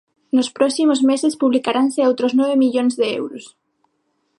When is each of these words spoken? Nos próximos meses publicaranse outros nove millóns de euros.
Nos 0.35 0.49
próximos 0.57 0.99
meses 1.09 1.37
publicaranse 1.41 2.07
outros 2.09 2.31
nove 2.39 2.55
millóns 2.63 2.93
de 2.99 3.05
euros. 3.21 3.43